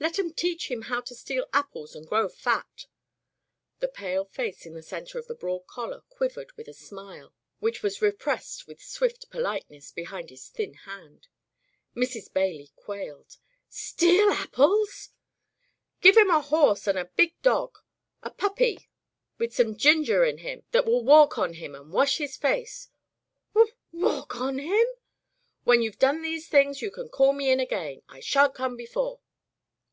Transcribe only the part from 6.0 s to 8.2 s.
quivered with a smile which was re